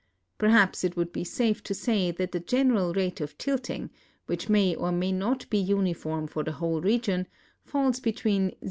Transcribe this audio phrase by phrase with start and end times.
[0.39, 3.91] Perhajis it would be safe to say that the general rate of tilting,
[4.25, 7.27] which may or may not be uniform for the whole region,
[7.65, 8.57] falls between 0.